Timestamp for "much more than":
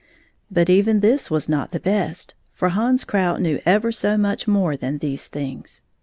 4.17-4.97